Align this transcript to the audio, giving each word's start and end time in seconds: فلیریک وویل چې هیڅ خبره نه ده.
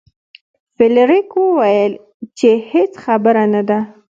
فلیریک 0.75 1.29
وویل 1.37 1.93
چې 2.37 2.49
هیڅ 2.71 2.91
خبره 3.03 3.43
نه 3.53 3.61
ده. 3.69 3.79